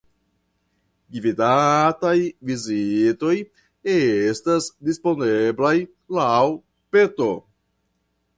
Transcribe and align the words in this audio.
Gvidataj 1.17 2.13
vizitoj 2.51 3.35
estas 3.97 4.71
disponeblaj 4.89 5.75
laŭ 6.21 6.43
peto. 6.97 7.31